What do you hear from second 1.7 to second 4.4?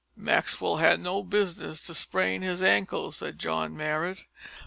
to sprain his ankle," said John Marrot.